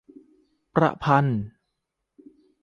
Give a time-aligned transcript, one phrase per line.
[0.75, 1.41] ประพันธ์